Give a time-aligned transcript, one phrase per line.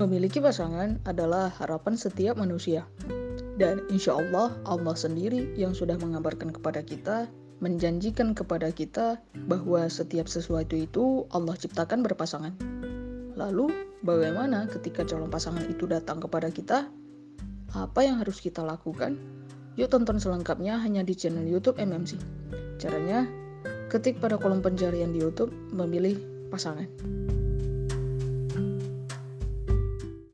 [0.00, 2.88] Memiliki pasangan adalah harapan setiap manusia.
[3.60, 7.28] Dan insya Allah, Allah sendiri yang sudah mengabarkan kepada kita,
[7.60, 12.56] menjanjikan kepada kita bahwa setiap sesuatu itu Allah ciptakan berpasangan.
[13.36, 13.68] Lalu,
[14.00, 16.88] bagaimana ketika calon pasangan itu datang kepada kita?
[17.76, 19.20] Apa yang harus kita lakukan?
[19.76, 22.16] Yuk tonton selengkapnya hanya di channel YouTube MMC.
[22.80, 23.28] Caranya,
[23.92, 26.16] ketik pada kolom pencarian di YouTube memilih
[26.48, 26.88] pasangan.